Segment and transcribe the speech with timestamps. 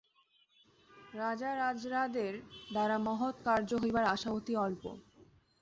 [1.13, 2.33] রাজারাজড়াদের
[2.71, 4.83] দ্বারা মহৎ কার্য হইবার আশা অতি অল্প।